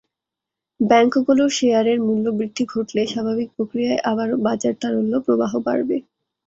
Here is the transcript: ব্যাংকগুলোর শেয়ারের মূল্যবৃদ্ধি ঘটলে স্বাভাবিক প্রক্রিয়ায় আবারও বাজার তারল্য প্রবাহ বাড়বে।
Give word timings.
ব্যাংকগুলোর 0.79 1.51
শেয়ারের 1.57 1.97
মূল্যবৃদ্ধি 2.01 2.63
ঘটলে 2.73 3.01
স্বাভাবিক 3.07 3.49
প্রক্রিয়ায় 3.55 4.03
আবারও 4.11 4.37
বাজার 4.45 4.75
তারল্য 4.81 5.13
প্রবাহ 5.25 5.51
বাড়বে। 5.65 5.97